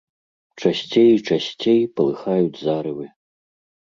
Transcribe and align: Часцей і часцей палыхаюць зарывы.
Часцей 0.61 1.09
і 1.15 1.19
часцей 1.27 1.81
палыхаюць 1.99 2.61
зарывы. 2.65 3.05